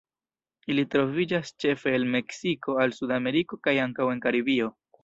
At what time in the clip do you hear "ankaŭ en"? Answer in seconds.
3.89-4.27